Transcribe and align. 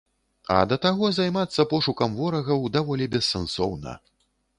А 0.53 0.55
да 0.69 0.77
таго 0.85 1.09
займацца 1.17 1.65
пошукам 1.73 2.15
ворагаў 2.21 2.65
даволі 2.79 3.09
бессэнсоўна. 3.17 3.93